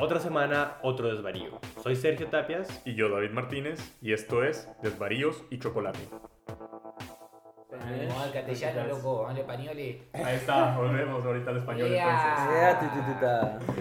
[0.00, 1.58] Otra semana, otro desvarío.
[1.82, 2.80] Soy Sergio Tapias.
[2.86, 5.98] Y yo, David Martínez, y esto es Desvaríos y Chocolate.
[7.70, 9.76] Vamos al castellano, loco, al español.
[9.76, 11.92] Ahí está, volvemos ahorita al español.
[11.92, 12.00] Eh.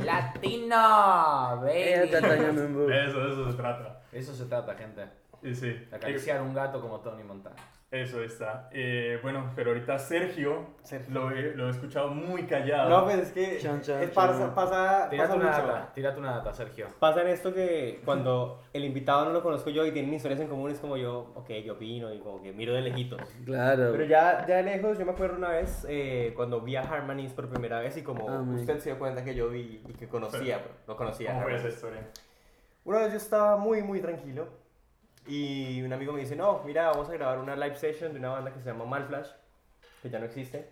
[0.04, 2.10] Latino, Eh.
[3.08, 4.02] Eso, eso se trata.
[4.12, 5.06] Eso se trata, gente.
[5.42, 5.88] Y sí.
[5.90, 7.56] Acariciar un gato como Tony Montana.
[7.92, 8.70] Eso está.
[8.72, 11.12] Eh, bueno, pero ahorita Sergio, Sergio.
[11.12, 12.88] Lo, he, lo he escuchado muy callado.
[12.88, 15.68] No, pues es que Chan, chan, es pasa, pasa, Tírate pasa una mucho.
[15.68, 16.86] data, tírate una data, Sergio.
[17.00, 20.48] Pasa en esto que cuando el invitado no lo conozco yo y tienen historias en
[20.50, 23.22] común, es como yo, ok, yo opino y como que miro de lejitos.
[23.46, 23.90] Claro.
[23.92, 27.34] Pero ya, ya de lejos, yo me acuerdo una vez eh, cuando vi a Harmonies
[27.34, 28.54] por primera vez y como man.
[28.54, 31.46] usted se dio cuenta que yo vi y que conocía, pero no conocía a ¿Cómo
[31.46, 32.08] fue esa historia?
[32.84, 34.48] Una vez yo estaba muy, muy tranquilo
[35.30, 38.30] y un amigo me dice, no, mira, vamos a grabar una live session de una
[38.30, 39.30] banda que se llama Malflash,
[40.02, 40.70] que ya no existe.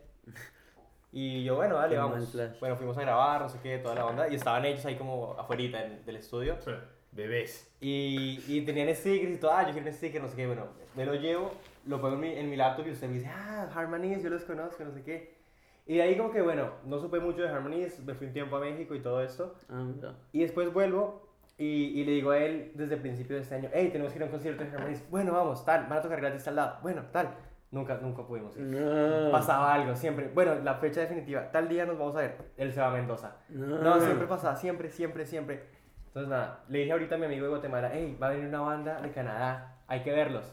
[1.11, 2.17] Y yo, bueno, dale, ¿Qué vamos.
[2.17, 2.59] Malflash?
[2.59, 5.33] Bueno, fuimos a grabar, no sé qué, toda la onda, y estaban ellos ahí como
[5.39, 6.57] afuera del estudio.
[6.59, 6.71] Sí.
[7.11, 7.71] Bebés.
[7.79, 10.67] Y, y tenían stickers y todo, ah, yo quiero un sticker, no sé qué, bueno,
[10.95, 11.51] me lo llevo,
[11.85, 14.43] lo pongo en mi, en mi laptop y usted me dice, ah, Harmonies, yo los
[14.43, 15.37] conozco, no sé qué.
[15.85, 18.57] Y de ahí como que, bueno, no supe mucho de Harmonies, me fui un tiempo
[18.57, 19.55] a México y todo esto.
[19.69, 20.15] Ah, mira.
[20.33, 21.26] Y después vuelvo
[21.57, 24.19] y, y le digo a él desde el principio de este año, hey, tenemos que
[24.19, 25.09] ir a un concierto de Harmonies.
[25.09, 26.77] Bueno, vamos, tal, van a tocar gratis al lado.
[26.81, 27.29] Bueno, tal.
[27.69, 28.63] Nunca, nunca pudimos ir.
[28.63, 29.31] No.
[29.31, 30.29] Pasaba algo, siempre.
[30.33, 32.37] Bueno, la fecha definitiva, tal día nos vamos a ver.
[32.55, 33.37] Él se va a Mendoza.
[33.49, 33.79] No.
[33.79, 35.63] No, siempre pasaba, siempre, siempre, siempre.
[36.07, 38.61] Entonces nada, le dije ahorita a mi amigo de Guatemala, hey, va a venir una
[38.61, 40.51] banda de Canadá, hay que verlos.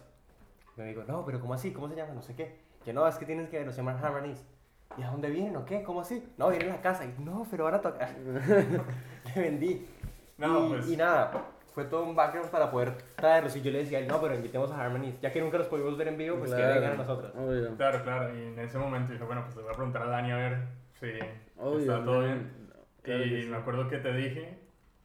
[0.77, 1.73] Mi amigo, no, pero ¿cómo así?
[1.73, 2.13] ¿Cómo se llama?
[2.13, 2.61] No sé qué.
[2.85, 4.45] Yo, no, es que tienes que verlos, se llaman Harmonies.
[4.99, 5.83] ¿Y a dónde vienen o qué?
[5.83, 6.23] ¿Cómo así?
[6.37, 7.05] No, vienen a la casa.
[7.05, 8.11] Y, no, pero van a tocar.
[9.35, 9.87] le vendí.
[10.39, 10.89] No, y, pues.
[10.91, 11.31] y nada,
[11.73, 13.55] fue todo un background para poder traerlos.
[13.57, 15.21] Y yo le decía, a él, no, pero invitemos a Harmonies.
[15.21, 16.75] Ya que nunca los pudimos ver en vivo, pues que Claro.
[16.75, 17.33] vengan a nosotros.
[17.37, 17.77] Obvio.
[17.77, 18.35] Claro, claro.
[18.39, 20.59] Y en ese momento dije, bueno, pues le voy a preguntar a Dani a ver
[21.01, 21.07] si
[21.59, 21.79] Obvio.
[21.81, 22.25] está todo man.
[22.27, 22.71] bien.
[23.03, 23.49] Claro y que sí.
[23.49, 24.59] me acuerdo que te dije,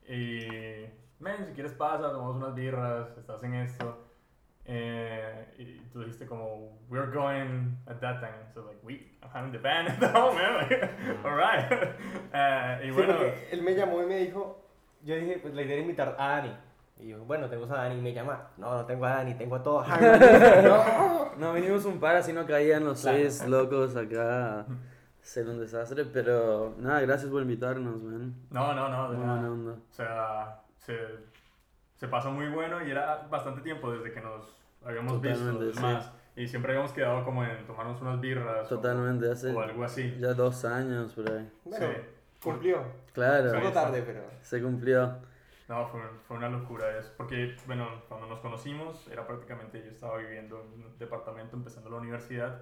[0.07, 0.85] y,
[1.19, 4.05] men, si quieres pasa, tomamos unas birras, estás en esto.
[4.71, 8.45] Eh, y tú dijiste como, we're going at that time.
[8.53, 10.69] So like, we, I'm having the band at the moment.
[10.69, 10.89] Like,
[11.25, 11.71] all right.
[12.33, 13.15] Eh, y Sí, bueno,
[13.51, 14.68] él me llamó y me dijo,
[15.03, 16.53] yo dije, pues la idea era invitar a Dani.
[16.99, 18.49] Y yo, bueno, tenemos a Dani y me llama.
[18.57, 19.87] No, no tengo a Dani, tengo a todos.
[20.63, 21.35] no.
[21.37, 23.17] No, vinimos un par, así no caían los Claro.
[23.17, 24.65] seis locos acá.
[25.21, 28.33] Ser un desastre, pero nada, gracias por invitarnos, man.
[28.49, 29.11] no, no, no.
[29.11, 29.39] de Muy nada.
[29.39, 29.71] buena onda.
[29.73, 30.97] O sea, se,
[31.95, 35.79] se pasó muy bueno y era bastante tiempo desde que nos habíamos Totalmente, visto.
[35.79, 35.83] sí.
[35.85, 38.65] Más, y siempre habíamos quedado como en tomarnos unas birras.
[38.71, 40.17] o- Totalmente, hace O, algo así.
[40.19, 41.49] ya dos años por ahí.
[41.65, 41.93] Bueno, Sí.
[42.41, 42.83] Cumplió.
[43.13, 43.51] Claro.
[43.51, 44.23] Un poco tarde, pero...
[44.41, 45.17] se cumplió.
[45.67, 47.13] No, fue, fue una locura eso.
[47.15, 51.97] Porque, bueno, cuando nos conocimos, era prácticamente yo estaba viviendo en un departamento empezando la
[51.97, 52.61] universidad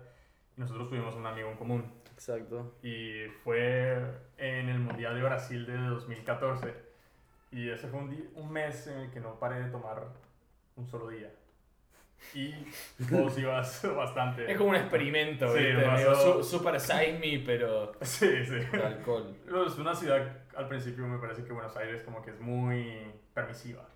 [0.58, 1.94] y nosotros tuvimos un amigo en común.
[2.14, 2.76] Exacto.
[2.82, 3.98] Y fue
[4.38, 6.74] en el Mundial de Brasil de 2014.
[7.52, 10.04] Y ese fue un, un mes en el que no paré de tomar
[10.76, 11.32] un solo día.
[12.34, 12.54] Y
[13.10, 14.52] vos ibas bastante.
[14.52, 16.44] Es como un experimento, Sí, ¿viste?
[16.44, 18.56] super size me, pero Sí, sí.
[18.56, 19.36] de alcohol.
[19.68, 22.98] Es una ciudad, al principio me parece que Buenos Aires como que es muy
[23.34, 23.88] permisiva.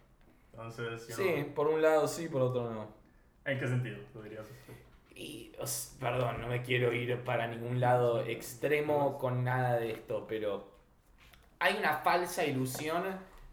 [0.53, 2.93] Entonces, you Sí, por un lado sí, por otro no.
[3.45, 4.45] ¿en qué sentido lo dirías?
[5.15, 10.25] Y, os- perdón, no me quiero ir para ningún lado extremo con nada de esto,
[10.27, 10.71] pero
[11.59, 13.03] hay una falsa ilusión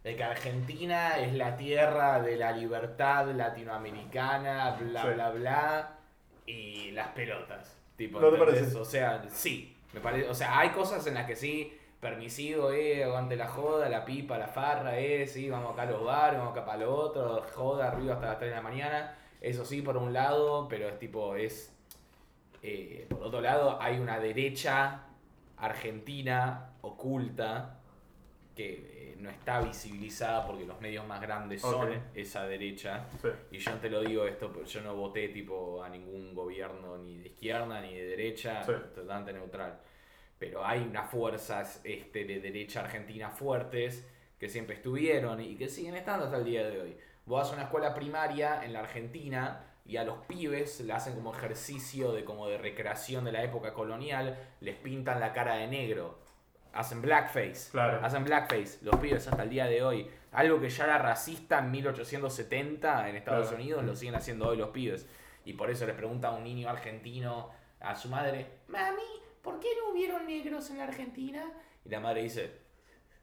[0.04, 5.08] de que Argentina es la tierra de la libertad latinoamericana, bla, Sí.
[5.14, 5.98] bla, bla,
[6.46, 7.76] y las pelotas.
[7.96, 8.76] Tipo, ¿No te parece?
[8.76, 13.02] O sea, sí, me parece, o sea, hay cosas en las que sí, permisivo, eh,
[13.04, 16.52] aguante la joda, la pipa, la farra, eh, sí, vamos acá a los bares, vamos
[16.56, 19.14] acá para lo otro, joda arriba hasta las 3 de la mañana.
[19.40, 21.74] Eso sí, por un lado, pero es tipo, es...
[22.62, 25.02] eh, por otro lado, hay una derecha
[25.56, 27.77] argentina oculta
[28.58, 33.06] que eh, no está visibilizada porque los medios más grandes son esa derecha.
[33.22, 33.28] Sí.
[33.52, 37.18] Y yo te lo digo esto, porque yo no voté tipo a ningún gobierno ni
[37.18, 38.72] de izquierda ni de derecha, Sí.
[38.94, 39.78] totalmente neutral.
[40.40, 44.04] Pero hay unas fuerzas este, de derecha argentina fuertes
[44.40, 46.96] que siempre estuvieron y que siguen estando hasta el día de hoy.
[47.26, 51.14] Vos vas a una escuela primaria en la Argentina y a los pibes le hacen
[51.14, 55.66] como ejercicio de como de recreación de la época colonial, les pintan la cara de
[55.66, 56.18] negro,
[56.72, 58.04] hacen blackface, Claro.
[58.04, 60.10] hacen blackface, los pibes hasta el día de hoy.
[60.32, 63.62] Algo que ya era racista en 1870 en Estados Claro.
[63.62, 65.06] Unidos, lo siguen haciendo hoy los pibes.
[65.44, 67.50] Y por eso les pregunta a un niño argentino
[67.80, 69.02] a su madre, mami,
[69.42, 71.44] ¿por qué no hubieron negros en la Argentina?
[71.84, 72.52] Y la madre dice,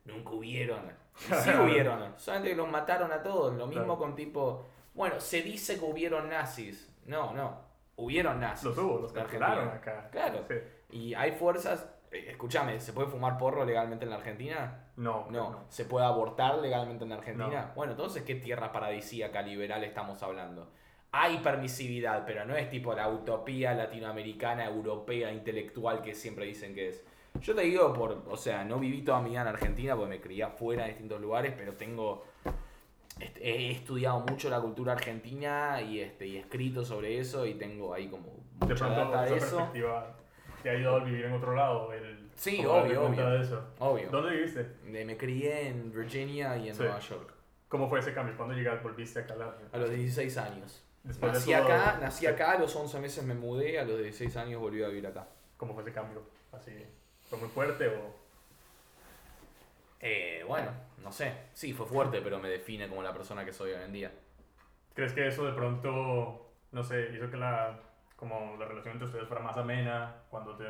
[0.05, 0.91] nunca hubieron.
[1.15, 3.53] Sí hubieron, solamente que los mataron a todos.
[3.55, 3.99] Lo mismo Claro.
[3.99, 6.89] con tipo, bueno, se dice que hubieron nazis.
[7.05, 7.61] No, no,
[7.97, 8.65] hubieron nazis.
[8.65, 9.73] Los hubo, los Argentina.
[9.75, 10.09] acá.
[10.11, 10.43] Claro.
[10.47, 10.55] Sí.
[10.89, 14.85] Y hay fuerzas Escúchame, ¿se puede fumar porro legalmente en la Argentina?
[14.97, 15.65] No, No.
[15.69, 17.67] ¿Se puede abortar legalmente en la Argentina?
[17.67, 17.75] No.
[17.75, 20.71] Bueno, entonces, ¿qué tierra paradisíaca liberal estamos hablando?
[21.11, 26.89] Hay permisividad, pero no es tipo la utopía latinoamericana, europea, intelectual que siempre dicen que
[26.89, 27.05] es.
[27.41, 30.21] Yo te digo por, o sea, no viví toda mi vida en Argentina porque me
[30.21, 32.23] crié afuera en distintos lugares, pero tengo
[33.39, 38.07] he estudiado mucho la cultura argentina y este y escrito sobre eso y tengo ahí
[38.09, 38.33] como
[38.67, 39.55] De pronto, data de eso.
[39.57, 40.15] perspectiva
[40.65, 41.93] te ha ayudado a vivir en otro lado.
[41.93, 43.29] El, Sí, obvio, obvio.
[43.29, 43.63] de eso.
[43.77, 44.09] Obvio.
[44.09, 44.61] ¿Dónde viviste?
[44.87, 46.81] Eh, Me crié en Virginia y en Sí.
[46.81, 47.33] Nueva York.
[47.67, 48.35] ¿Cómo fue ese cambio?
[48.35, 50.83] ¿Cuándo llegaste, volviste acá a la A los 16 años.
[51.03, 54.35] Después nací todo- acá, nací acá, a los 11 meses me mudé, a los 16
[54.37, 55.27] años volví a vivir acá.
[55.55, 56.23] ¿Cómo fue ese cambio?
[56.51, 56.71] Así,
[57.29, 58.15] ¿Fue muy fuerte o...?
[59.99, 60.71] Eh, bueno,
[61.03, 61.31] no sé.
[61.53, 64.11] Sí, fue fuerte, pero me define como la persona que soy hoy en día.
[64.95, 67.79] ¿Crees que eso de pronto, no sé, hizo que la,
[68.15, 70.63] como la relación entre ustedes fuera más amena cuando te,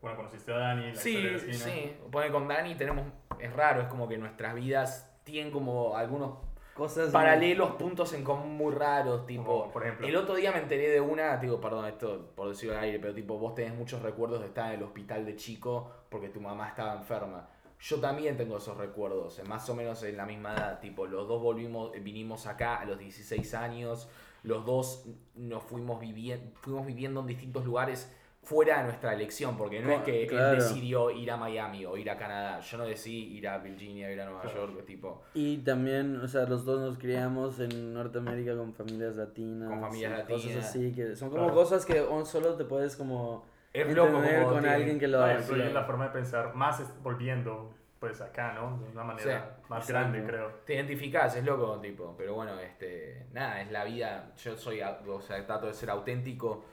[0.00, 0.92] bueno, conociste a Dani?
[0.92, 1.96] La Sí, de la sí.
[2.10, 3.06] Pone con Dani tenemos,
[3.38, 6.38] es raro, es como que nuestras vidas tienen como algunos
[6.74, 7.12] Cosas.
[7.12, 9.44] paralelos, puntos en común muy raros, tipo...
[9.44, 12.76] Como, por ejemplo, El otro día me enteré de una, digo, perdón, esto por decirlo
[12.76, 15.90] al aire, pero tipo, vos tenés muchos recuerdos de estar en el hospital de chico
[16.08, 17.48] porque tu mamá estaba enferma.
[17.78, 21.42] Yo también tengo esos recuerdos, más o menos en la misma edad, tipo, los dos
[21.42, 24.08] volvimos, vinimos acá a los 16 años,
[24.42, 25.04] los dos
[25.34, 28.10] nos fuimos viviendo, fuimos viviendo en distintos lugares
[28.44, 30.50] fuera de nuestra elección, porque no es que claro.
[30.50, 34.10] él decidió ir a Miami o ir a Canadá, yo no decidí ir a Virginia,
[34.10, 34.66] ir a Nueva Claro.
[34.66, 39.68] York, tipo, Y también, o sea, los dos nos criamos en Norteamérica con familias latinas.
[39.70, 40.68] Con familias y Cosas latinas.
[40.70, 41.54] así, que son como Claro.
[41.54, 45.18] cosas que solo te puedes como es loco entender como con tiene- alguien que lo
[45.18, 45.38] no, hace.
[45.38, 47.72] influye en la forma de pensar, más es- volviendo
[48.02, 48.78] pues acá, ¿no?
[48.78, 50.48] De una manera más grande, creo.
[50.66, 55.20] Te identificás, es loco, tipo, pero bueno, este, nada, es la vida, yo soy, o
[55.20, 56.64] sea, trato de ser auténtico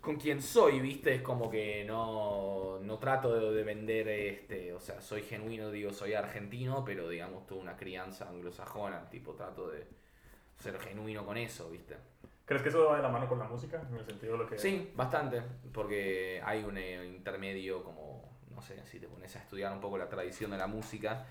[0.00, 4.78] con quien soy, viste, es como que no, no trato de, de vender, este, o
[4.78, 9.84] sea, soy genuino, digo, soy argentino, pero digamos, tuve una crianza anglosajona, tipo, trato de
[10.56, 11.96] ser genuino con eso, viste.
[12.44, 13.82] ¿Crees que eso va de la mano con la música?
[13.90, 14.56] En el sentido de lo que...
[14.56, 15.42] Sí, bastante,
[15.72, 19.96] porque hay un eh, intermedio como, no sé, si te pones a estudiar un poco
[19.96, 21.24] la tradición de la música,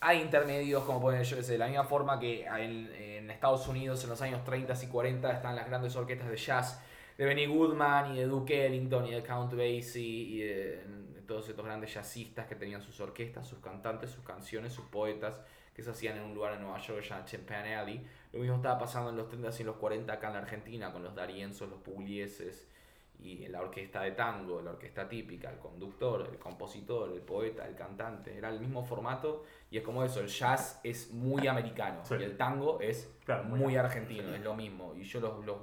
[0.00, 4.10] hay intermedios como pueden, yo de la misma forma que en, en Estados Unidos en
[4.10, 6.80] los años 30 y 40 están las grandes orquestas de jazz
[7.16, 10.84] de Benny Goodman y de Duke Ellington y de Count Basie y de,
[11.14, 15.40] de todos estos grandes jazzistas que tenían sus orquestas, sus cantantes, sus canciones, sus poetas
[15.74, 18.06] que se hacían en un lugar en Nueva York llamado Champagne Alley.
[18.34, 20.92] Lo mismo estaba pasando en los 30 y en los 40 acá en la Argentina
[20.92, 22.68] con los Dariensos, los Puglieses
[23.20, 27.74] y la orquesta de tango, la orquesta típica, el conductor, el compositor, el poeta, el
[27.74, 28.36] cantante.
[28.36, 32.14] Era el mismo formato y es como eso, el jazz es muy americano Sí.
[32.18, 34.94] y el tango es Claro, muy muy, argentino, es lo mismo.
[34.94, 35.58] Y yo los, los-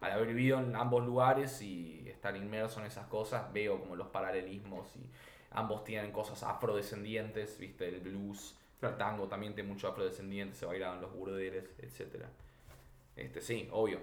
[0.00, 4.08] al haber vivido en ambos lugares y estar inmerso en esas cosas, veo como los
[4.08, 5.08] paralelismos y
[5.52, 11.00] ambos tienen cosas afrodescendientes, viste, el blues, el tango también tiene mucho afrodescendiente, se bailaban
[11.00, 12.26] los burdeles, etc.
[13.16, 14.00] Este, sí, obvio.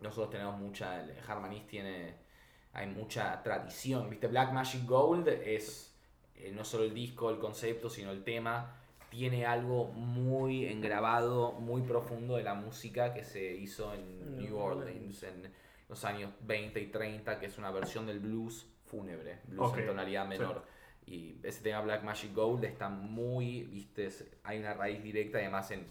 [0.00, 2.14] Nosotros tenemos mucha, el Harmonist tiene,
[2.72, 5.88] hay mucha tradición, viste, Black Magic Gold es
[6.36, 8.76] eh, no solo el disco, el concepto, sino el tema,
[9.10, 15.22] tiene algo muy engrabado, muy profundo de la música que se hizo en New Orleans
[15.24, 15.52] en
[15.88, 20.24] los años 20 y 30, que es una versión del blues fúnebre, blues en tonalidad
[20.24, 20.28] sí.
[20.28, 20.64] menor.
[21.06, 24.10] Y ese tema Black Magic Gold está muy, viste,
[24.44, 25.86] hay una raíz directa, además en,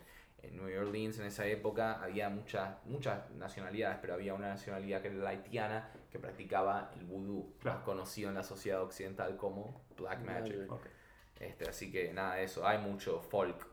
[0.48, 5.08] en New Orleans en esa época había muchas muchas nacionalidades, pero había una nacionalidad que
[5.10, 7.78] era la haitiana que practicaba el vudú, Claro.
[7.78, 10.56] más conocido en la sociedad occidental como Black Magic.
[11.40, 13.68] Este, así que nada de eso, hay mucho folk.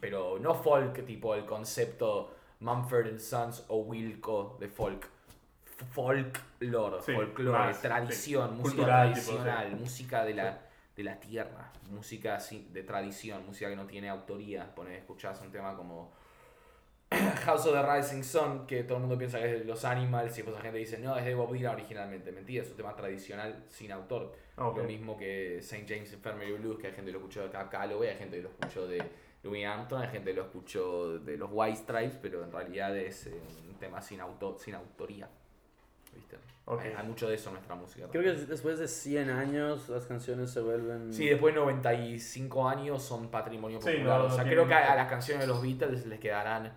[0.00, 5.08] Pero no folk tipo el concepto Mumford and Sons o Wilco de folk.
[5.92, 10.60] Folklore, Sí, folklore, más, tradición, sí, música cultural, tipo, tradicional, música de la,
[11.00, 14.74] de la tierra, música así, de tradición, música que no tiene autoría.
[14.74, 16.12] Poner, escuchás un tema como
[17.44, 20.38] House of the Rising Sun, que todo el mundo piensa que es de los Animals,
[20.38, 22.30] y pues la gente dice, no, es de Bob Dylan originalmente.
[22.32, 24.32] Mentira, es un tema tradicional sin autor.
[24.56, 24.78] Ok.
[24.78, 25.86] Lo mismo que St.
[25.88, 28.50] James Infirmary Blues, que hay gente que lo escuchó de Calloway, hay gente que lo
[28.50, 29.02] escuchó de
[29.42, 33.26] Louis Armstrong, hay gente que lo escuchó de los White Stripes, pero en realidad es
[33.26, 33.32] eh,
[33.68, 35.28] un tema sin, auto, sin autoría.
[36.14, 36.36] ¿Viste?
[36.66, 36.80] Ok.
[36.82, 38.06] Hay, hay mucho de eso en nuestra música.
[38.10, 38.48] Creo que también.
[38.48, 41.12] después de 100 años las canciones se vuelven...
[41.12, 44.20] Sí, después de 95 años son patrimonio Sí, popular.
[44.20, 46.72] no, o sea, creo que a, las canciones de los Beatles les quedarán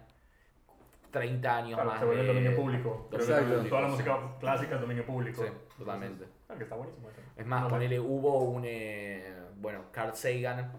[1.12, 2.00] 30 años Claro, más.
[2.00, 3.08] se vuelve de- dominio público.
[3.12, 3.70] Creo que Exacto.
[3.70, 5.44] toda la música clásica es dominio público.
[5.44, 6.25] Sí, totalmente.
[6.50, 7.10] Ah, que está buenísimo.
[7.10, 7.20] eso.
[7.38, 8.63] Es más, No, ponele, hubo un.
[8.66, 10.72] eh, bueno, Carl Sagan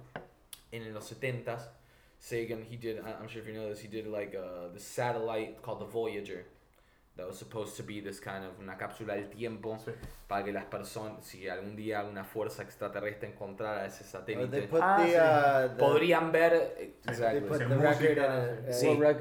[0.72, 1.70] en los 70s.
[2.18, 5.60] Sagan, he did, I'm sure if you know this, he did like uh, the satellite
[5.62, 6.46] called the Voyager.
[7.16, 9.92] That was supposed to be this kind of una cápsula del tiempo Sí.
[10.26, 15.68] para que las personas, si algún día una fuerza extraterrestre encontrara ese satélite, Ah, uh,
[15.70, 16.96] the- podrían ver,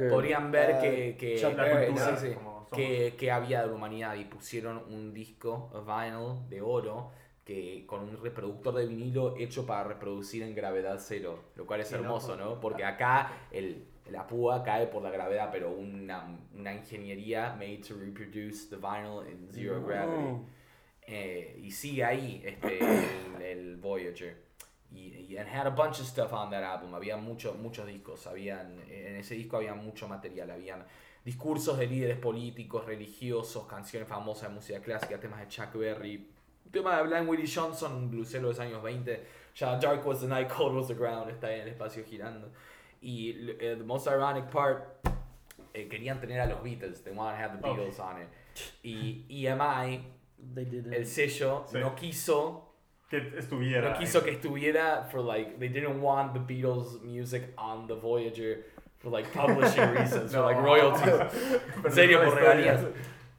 [0.10, 2.36] podrían ver Uh, que, que, Berry, cultura, sí, sí,
[2.76, 7.12] que, que había de la humanidad y pusieron un disco vinyl de oro
[7.46, 11.92] que con un reproductor de vinilo hecho para reproducir en gravedad cero, lo cual es
[11.92, 12.36] hermoso.
[12.38, 12.60] ¿no?
[12.60, 17.96] Porque acá el, la púa cae por la gravedad, pero una, una ingeniería made to
[17.96, 20.24] reproduce the vinyl in zero gravity.
[20.24, 20.46] No.
[21.06, 24.38] Eh, y sigue ahí este, el, el Voyager.
[24.92, 26.94] Y, y and had a bunch of stuff on that album.
[26.94, 28.28] Había mucho, muchos discos.
[28.28, 30.52] Habían, en ese disco había mucho material.
[30.52, 30.86] Habían
[31.26, 36.30] discursos de líderes políticos, religiosos, canciones famosas de música clásica, temas de Chuck Berry,
[36.72, 39.26] tema de Blind Willie Johnson, un blusero de los años 20.
[39.56, 41.32] Ya Dark was the night, cold was the ground.
[41.32, 42.52] Está ahí en el espacio girando.
[43.04, 45.06] Y eh, the most ironic part,
[45.74, 47.04] eh, querían tener a los Beatles.
[47.04, 47.78] They wanted to have the Ok.
[47.78, 48.28] Beatles on it.
[48.84, 50.02] Y EMI
[50.56, 50.94] They didn't.
[50.94, 51.80] el sello Sí.
[51.80, 52.70] no quiso
[53.10, 53.92] Que estuviera.
[53.92, 58.64] no quiso que estuviera for like they didn't want the Beatles music on the Voyager
[59.00, 61.08] for like publishing reasons for like royalties
[61.86, 62.86] en serio por regalías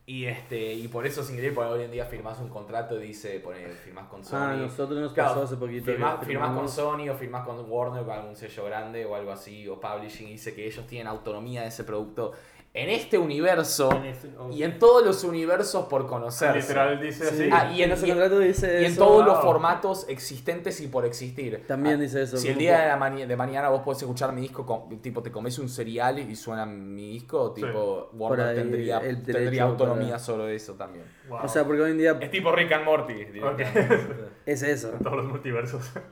[0.06, 3.06] y este y por eso sin querer porque hoy en día firmas un contrato y
[3.06, 5.86] dice pone firmas con Sony Ah, nosotros nos Claro, pasó hace poquito.
[5.86, 9.32] que firmas, firmas con Sony o firmas con Warner o algún sello grande o algo
[9.32, 12.32] así o publishing y dice que ellos tienen autonomía de ese producto
[12.76, 17.24] en este universo En este- oh, y en todos los universos por conocerse Literal dice
[17.26, 17.34] Sí.
[17.44, 17.50] así.
[17.52, 19.04] Ah, y en- y dice y en eso.
[19.06, 21.64] todos los formatos existentes y por existir.
[21.68, 22.36] También Ah, dice eso.
[22.36, 25.22] Si el día de, la mani- de mañana vos podés escuchar mi disco, con- tipo
[25.22, 27.62] te comes un cereal y suena mi disco, Sí.
[27.62, 31.04] tipo Por Warner ahí tendría, el tendría derecho autonomía para- sobre eso también.
[31.28, 31.38] Wow.
[31.44, 33.14] O sea, porque hoy en día Es tipo Rick and Morty.
[34.46, 34.92] Es eso.
[34.92, 35.92] en todos los multiversos.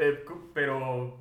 [0.00, 0.24] Eh,
[0.54, 1.16] pero,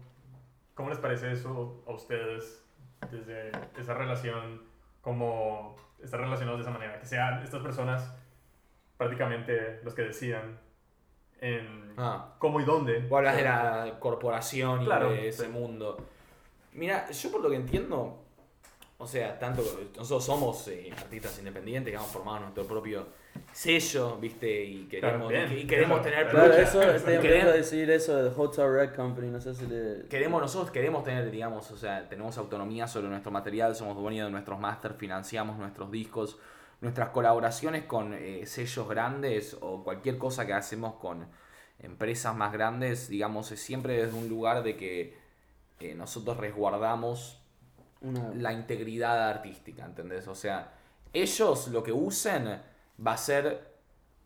[0.76, 2.64] ¿cómo les parece eso a ustedes
[3.10, 4.62] desde esa relación,
[5.08, 7.00] como estar relacionados de esa manera?
[7.00, 8.14] Que sean estas personas
[8.98, 10.60] prácticamente los que decidan
[11.40, 12.36] en Ah.
[12.40, 13.00] cómo y dónde.
[13.08, 15.50] Vos hablas de la corporación y Claro, de ese sí.
[15.50, 15.98] mundo.
[16.74, 18.22] Mira, yo por lo que entiendo,
[19.00, 19.62] o sea, tanto
[19.96, 23.06] nosotros somos eh, artistas independientes que hemos formado nuestro propio
[23.54, 24.64] sello, ¿viste?
[24.66, 25.60] Y queremos, Claro, bien.
[25.60, 26.54] y queremos Claro, tener claro.
[26.54, 26.80] Eso
[27.22, 30.08] queremos- decir eso de Hotel Red Company, no sé si le...
[30.10, 34.32] Queremos, nosotros queremos tener, digamos, o sea, tenemos autonomía sobre nuestro material, somos dueños de
[34.32, 36.38] nuestros máster, financiamos nuestros discos,
[36.82, 41.28] nuestras colaboraciones con eh, sellos grandes o cualquier cosa que hacemos con
[41.80, 45.18] empresas más grandes, digamos, es siempre desde un lugar de que
[45.80, 47.37] eh, nosotros resguardamos
[48.02, 48.34] Una...
[48.34, 50.28] la integridad artística, ¿entendés?
[50.28, 50.74] O sea,
[51.14, 52.62] ellos lo que usen
[53.06, 53.76] va a ser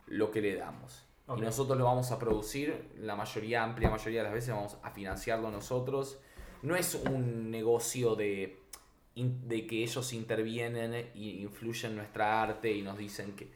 [0.07, 1.05] lo que le damos.
[1.37, 4.91] Y nosotros lo vamos a producir, la mayoría, amplia mayoría de las veces vamos a
[4.91, 6.19] financiarlo nosotros.
[6.61, 8.59] No es un negocio de,
[9.15, 13.49] de que ellos intervienen e influyen en nuestra arte y nos dicen qué,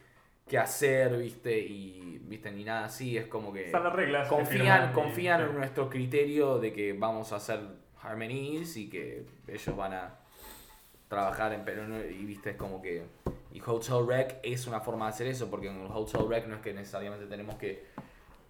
[0.48, 1.60] qué hacer, ¿viste?
[1.60, 2.50] Y, ¿viste?
[2.52, 4.30] Ni nada así, es como que Están las reglas.
[4.30, 7.60] que confían, confían en nuestro criterio de que vamos a hacer
[8.06, 10.16] harmonies y que ellos van a
[11.08, 13.04] trabajar en pero no- y viste es como que
[13.52, 16.56] y Hotel Rec es una forma de hacer eso porque en el Hotel Rec no
[16.56, 17.86] es que necesariamente tenemos que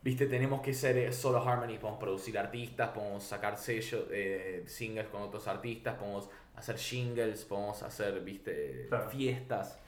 [0.02, 5.22] viste tenemos que ser solo harmonies podemos producir artistas podemos sacar sellos eh, singles con
[5.24, 9.10] otros artistas podemos hacer shingles podemos hacer viste Claro.
[9.10, 9.80] fiestas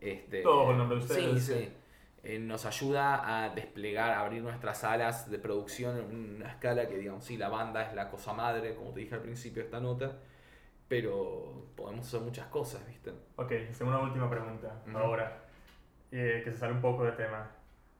[0.00, 1.68] este Todo con nombre de ustedes, sí, sí.
[2.24, 6.98] Eh, nos ayuda a desplegar, a abrir nuestras salas de producción en una escala que,
[6.98, 9.80] digamos, sí, la banda es la cosa madre, como te dije al principio de esta
[9.80, 10.18] nota,
[10.88, 13.12] pero podemos hacer muchas cosas, ¿viste?
[13.36, 14.98] Ok, tengo una última pregunta Ujú.
[14.98, 15.44] ahora,
[16.10, 17.50] eh, que se sale un poco de tema.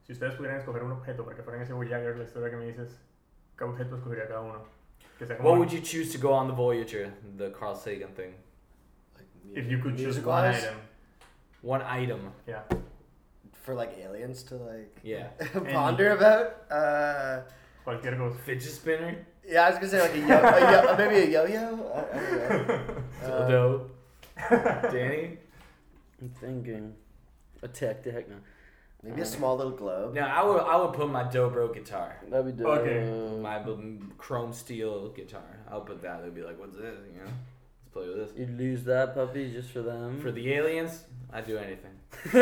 [0.03, 2.65] Si ustedes pudieran escoger un objeto para que fueran ese Voyager, la historia que me
[2.65, 2.99] dices,
[3.57, 4.65] ¿qué objeto escogería cada uno?
[5.17, 8.13] Que sea como What would you choose to go on the Voyager, the Carl Sagan
[8.13, 8.33] thing?
[9.53, 10.75] If you could choose one item.
[11.61, 12.63] One item, Yeah.
[13.61, 15.27] For like aliens to like yeah.
[15.73, 16.71] ponder about.
[16.71, 17.41] Uh,
[17.83, 18.37] Cualquier cosa.
[18.45, 19.25] Fidget spinner?
[19.47, 21.91] yeah, I was gonna say like a yo, a yo maybe a yo-yo.
[21.95, 22.95] I, I don't know.
[23.21, 24.91] Uh, Dildo.
[24.91, 25.37] Danny?
[26.21, 26.93] I'm thinking.
[27.61, 28.35] A tech deck, no.
[29.03, 30.13] maybe a small little globe.
[30.13, 32.15] No, I would, I would put my dobro guitar.
[32.29, 32.79] That'd be dope.
[32.79, 33.39] Okay.
[33.41, 35.59] My b- chrome steel guitar.
[35.69, 36.23] I'll put that.
[36.23, 36.97] They'd be like, what's this?
[37.13, 37.31] You know?
[37.93, 38.37] Let's play with this.
[38.37, 40.19] You'd lose that puppy just for them.
[40.21, 41.03] For the aliens,
[41.33, 41.95] I'd do anything.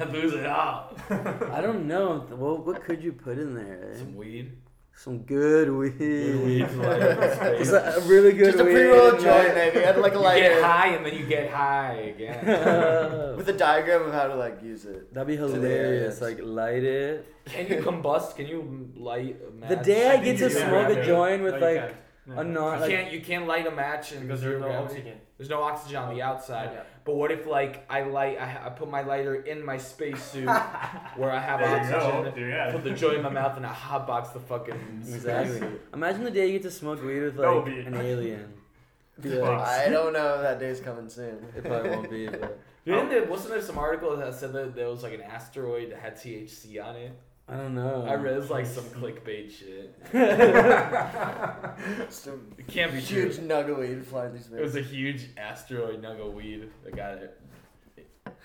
[0.00, 0.96] I'd lose it all.
[1.10, 2.20] I don't know.
[2.30, 3.90] What what could you put in there?
[3.92, 3.98] eh?
[3.98, 4.52] Some weed.
[4.96, 5.98] Some good weed.
[5.98, 6.68] Good weed.
[6.78, 8.72] Like, a, a really good Just a weed.
[8.74, 9.72] pre-rolled in joint, there.
[9.72, 12.46] maybe, and like a you lighter get high and then you get high again.
[13.36, 15.12] with a diagram of how to like use it.
[15.12, 16.20] That'd be hilarious.
[16.20, 17.26] Like light it.
[17.46, 18.36] Can you combust?
[18.36, 19.36] Can you light?
[19.62, 21.94] a The day I I get to smoke a joint No, with you like can't.
[22.26, 22.34] Yeah.
[22.38, 24.94] Oh, no, You like, can't you can't light a match and Because there's no gravity.
[25.00, 25.18] oxygen.
[25.36, 26.70] There's no oxygen on the outside.
[26.72, 26.82] Yeah.
[27.04, 30.46] But what if like I light I, I put my lighter in my spacesuit
[31.16, 32.72] where I have There oxygen, There you go.
[32.72, 35.56] put the joint in my mouth and I hotbox the fucking Exactly.
[35.58, 35.82] spacesuit.
[35.92, 38.52] Imagine the day you get to smoke weed with like be- an alien.
[39.20, 41.44] Be like, I don't know if that day's coming soon.
[41.56, 44.88] it probably won't be, but Didn't there, wasn't there some article that said that there
[44.88, 47.12] was like an asteroid that had THC on it?
[47.46, 48.06] I don't know.
[48.08, 49.94] I read it was like some clickbait shit.
[52.10, 53.46] Some It can't be huge true.
[53.46, 54.58] nug of weed flying through space.
[54.58, 57.38] It was a huge asteroid nug of weed that got it.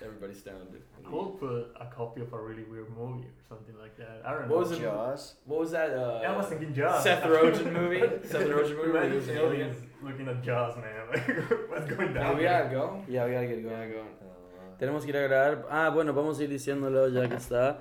[0.04, 0.68] Everybody stoned.
[1.04, 4.22] Cool put a copy of a really weird movie or something like that.
[4.24, 4.54] I don't know.
[4.54, 4.80] What was it?
[4.82, 5.34] Jaws.
[5.44, 5.90] What was that?
[5.90, 7.02] Uh, Yeah, I was thinking Jaws.
[7.02, 8.00] Seth Rogen movie.
[8.26, 8.90] Seth Rogen movie.
[8.92, 11.06] where he Imagine was aliens looking at Jaws, man.
[11.10, 12.36] Like, what's going No, down?
[12.36, 12.62] we there?
[12.64, 13.04] gotta go.
[13.08, 13.76] Ya, we gotta get We going.
[13.76, 14.04] gotta go.
[14.22, 15.64] Oh, Tenemos que ir a grabar.
[15.70, 17.80] Ah, bueno, vamos a ir diciéndolo ya que está.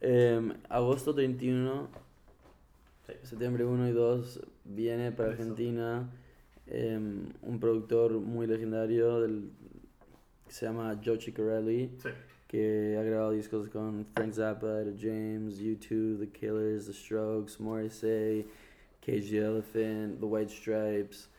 [0.00, 1.88] Em, agosto 31,
[3.22, 5.30] septiembre 1 y 2 viene para.
[5.30, 6.08] Argentina
[6.66, 9.50] em, un productor muy legendario del,
[10.46, 12.08] que se llama Joe Ciccarelli, Sí.
[12.48, 18.46] que ha grabado discos con Frank Zappa, James, U2, The Killers, The Strokes, Morrissey,
[19.04, 21.30] Cage the Elephant, The White Stripes.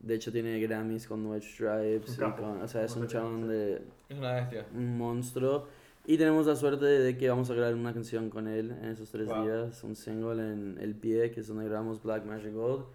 [0.00, 2.14] De hecho tiene Grammys con The White Stripes.
[2.16, 4.64] Y con- o sea, es un chabón de, Es una bestia.
[4.74, 5.66] un monstruo.
[6.08, 9.10] Y tenemos la suerte de que vamos a grabar una canción con él en esos
[9.10, 9.42] tres Wow.
[9.42, 12.86] días, un single en El Pie, que es donde grabamos Black Magic Gold.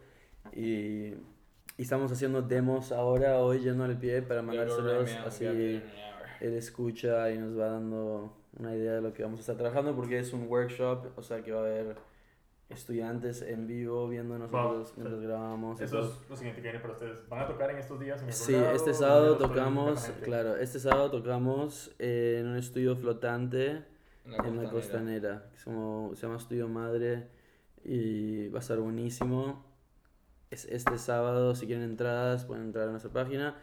[0.51, 1.15] Y, y
[1.77, 5.84] estamos haciendo demos ahora, hoy yendo al pie para mandárselos, así él
[6.41, 10.17] escucha y nos va dando una idea de lo que vamos a estar trabajando, porque
[10.17, 11.96] es un workshop, o sea que va a haber
[12.70, 14.93] estudiantes en vivo viendo nosotros Wow.
[15.03, 15.79] mientras grabamos.
[15.82, 16.12] Eso todo.
[16.24, 17.29] es lo siguiente que viene para ustedes.
[17.29, 18.65] ¿Van a tocar en estos días en Sí, lado?
[18.72, 23.84] este ¿Dónde sábado la tocamos, claro, este sábado tocamos eh, en un estudio flotante
[24.25, 27.27] en la costanera, que es como- se llama Estudio Madre
[27.84, 29.65] y va a estar buenísimo.
[30.50, 33.55] Es este sábado, si quieren entradas, pueden entrar a nuestra página.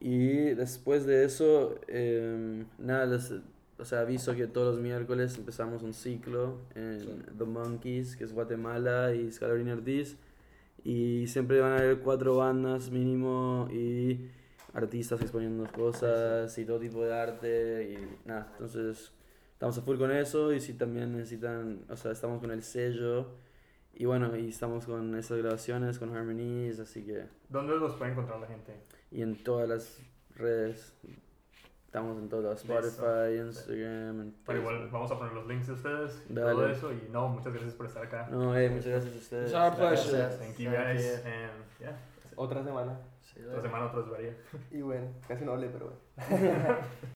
[0.00, 3.32] Y después de eso, em, nada, les,
[3.78, 7.08] o sea, aviso que todos los miércoles empezamos un ciclo en Sí.
[7.38, 10.16] The Monkeys, que es Guatemala y Scalabrini Ortiz.
[10.84, 14.28] Y siempre van a haber cuatro bandas mínimo y
[14.74, 19.12] artistas exponiendo cosas y todo tipo de arte y nada, entonces
[19.52, 23.28] estamos a full con eso y si también necesitan, o sea, estamos con el sello
[23.94, 28.40] y bueno, y estamos con esas grabaciones, con Harmonies, así que ¿Dónde los puede encontrar
[28.40, 28.72] la gente?
[29.12, 30.00] y en todas las
[30.34, 30.92] redes,
[31.94, 32.76] estamos en todas, Listo.
[32.88, 34.92] Spotify, Instagram, en Pero igual Facebook.
[34.92, 36.50] vamos a poner los links de ustedes y Dale.
[36.50, 36.92] todo eso.
[36.92, 38.26] Y no, muchas gracias por estar acá.
[38.32, 39.46] No, eh, muchas gracias a ustedes.
[39.46, 40.18] It's our pleasure.
[40.18, 40.40] Gracias.
[40.40, 41.02] Thank you guys.
[41.04, 41.30] you.
[41.30, 41.96] And yeah,
[42.34, 42.98] Otra semana.
[43.22, 44.36] Sí, otra semana, otra varía.
[44.72, 46.76] Y bueno, casi no hablé, pero bueno.